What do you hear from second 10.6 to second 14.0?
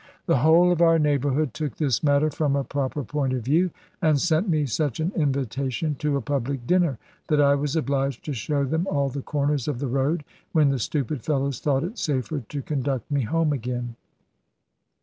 the stupid fellows thought it safer to conduct me home again.